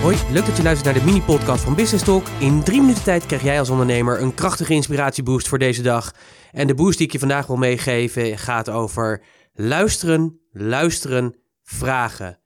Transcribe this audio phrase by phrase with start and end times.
[0.00, 2.26] Hoi, leuk dat je luistert naar de mini-podcast van Business Talk.
[2.38, 6.14] In drie minuten tijd krijg jij als ondernemer een krachtige inspiratieboost voor deze dag.
[6.52, 12.39] En de boost die ik je vandaag wil meegeven gaat over luisteren, luisteren, vragen.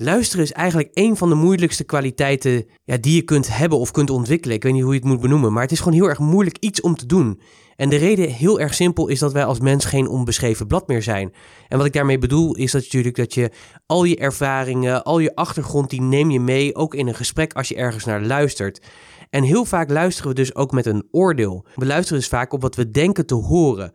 [0.00, 4.10] Luisteren is eigenlijk een van de moeilijkste kwaliteiten ja, die je kunt hebben of kunt
[4.10, 4.56] ontwikkelen.
[4.56, 6.56] Ik weet niet hoe je het moet benoemen, maar het is gewoon heel erg moeilijk
[6.58, 7.40] iets om te doen.
[7.76, 11.02] En de reden heel erg simpel is dat wij als mens geen onbeschreven blad meer
[11.02, 11.32] zijn.
[11.68, 13.50] En wat ik daarmee bedoel is dat natuurlijk dat je
[13.86, 17.68] al je ervaringen, al je achtergrond, die neem je mee, ook in een gesprek als
[17.68, 18.82] je ergens naar luistert.
[19.30, 21.66] En heel vaak luisteren we dus ook met een oordeel.
[21.74, 23.92] We luisteren dus vaak op wat we denken te horen.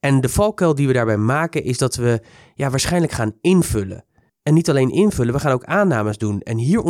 [0.00, 2.22] En de valkuil die we daarbij maken is dat we
[2.54, 4.04] ja, waarschijnlijk gaan invullen.
[4.44, 6.40] En niet alleen invullen, we gaan ook aannames doen.
[6.40, 6.80] En, hier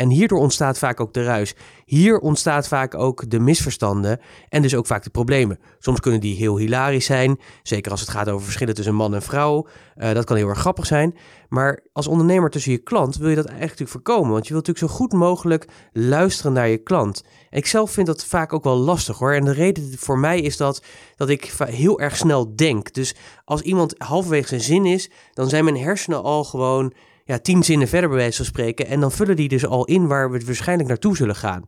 [0.00, 1.54] en hierdoor ontstaat vaak ook de ruis.
[1.84, 5.58] Hier ontstaat vaak ook de misverstanden en dus ook vaak de problemen.
[5.78, 9.22] Soms kunnen die heel hilarisch zijn, zeker als het gaat over verschillen tussen man en
[9.22, 9.66] vrouw.
[9.96, 11.14] Uh, dat kan heel erg grappig zijn.
[11.48, 14.32] Maar als ondernemer tussen je klant wil je dat eigenlijk natuurlijk voorkomen.
[14.32, 17.24] Want je wilt natuurlijk zo goed mogelijk luisteren naar je klant.
[17.50, 19.32] Ik zelf vind dat vaak ook wel lastig hoor.
[19.32, 20.82] En de reden voor mij is dat,
[21.16, 22.92] dat ik heel erg snel denk.
[22.92, 23.14] Dus
[23.44, 26.92] als iemand halverwege zijn zin is, dan zijn mijn hersenen al gewoon
[27.30, 28.86] ja, tien zinnen verder bij wijze van spreken.
[28.86, 31.64] En dan vullen die dus al in waar we waarschijnlijk naartoe zullen gaan.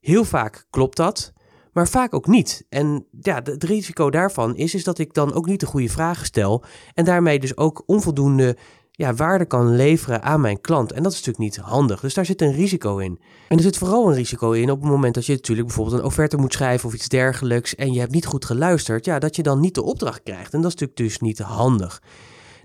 [0.00, 1.32] Heel vaak klopt dat,
[1.72, 2.66] maar vaak ook niet.
[2.68, 6.26] En ja, het risico daarvan is, is dat ik dan ook niet de goede vragen
[6.26, 6.64] stel.
[6.94, 8.56] En daarmee dus ook onvoldoende
[8.90, 10.92] ja, waarde kan leveren aan mijn klant.
[10.92, 12.00] En dat is natuurlijk niet handig.
[12.00, 13.20] Dus daar zit een risico in.
[13.48, 16.04] En er zit vooral een risico in op het moment dat je natuurlijk bijvoorbeeld een
[16.06, 17.74] offerte moet schrijven of iets dergelijks.
[17.74, 19.04] En je hebt niet goed geluisterd.
[19.04, 20.52] Ja, dat je dan niet de opdracht krijgt.
[20.54, 22.02] En dat is natuurlijk dus niet handig.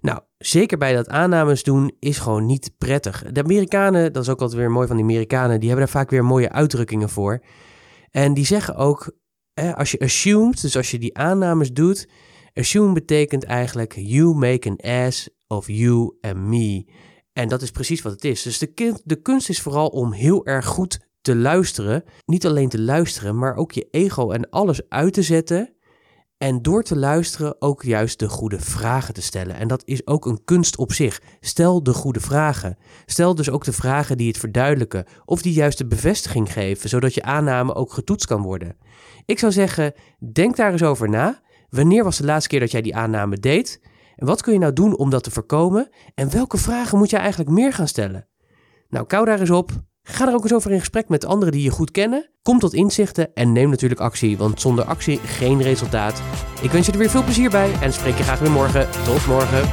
[0.01, 3.23] Nou, zeker bij dat aannames doen is gewoon niet prettig.
[3.31, 6.09] De Amerikanen, dat is ook altijd weer mooi van de Amerikanen, die hebben daar vaak
[6.09, 7.43] weer mooie uitdrukkingen voor.
[8.11, 9.11] En die zeggen ook,
[9.73, 12.09] als je assumed, dus als je die aannames doet,
[12.53, 16.85] assume betekent eigenlijk you make an ass of you and me.
[17.33, 18.41] En dat is precies wat het is.
[18.41, 22.03] Dus de, de kunst is vooral om heel erg goed te luisteren.
[22.25, 25.76] Niet alleen te luisteren, maar ook je ego en alles uit te zetten
[26.37, 29.55] en door te luisteren ook juist de goede vragen te stellen.
[29.55, 31.21] En dat is ook een kunst op zich.
[31.39, 32.77] Stel de goede vragen.
[33.05, 37.13] Stel dus ook de vragen die het verduidelijken of die juist de bevestiging geven, zodat
[37.13, 38.77] je aanname ook getoetst kan worden.
[39.25, 39.93] Ik zou zeggen,
[40.33, 41.41] denk daar eens over na.
[41.69, 43.81] Wanneer was de laatste keer dat jij die aanname deed?
[44.15, 45.89] En wat kun je nou doen om dat te voorkomen?
[46.15, 48.27] En welke vragen moet je eigenlijk meer gaan stellen?
[48.89, 49.71] Nou, kou daar eens op.
[50.09, 52.29] Ga er ook eens over in gesprek met anderen die je goed kennen.
[52.41, 56.21] Kom tot inzichten en neem natuurlijk actie, want zonder actie geen resultaat.
[56.61, 58.87] Ik wens je er weer veel plezier bij en spreek je graag weer morgen.
[59.05, 59.69] Tot morgen.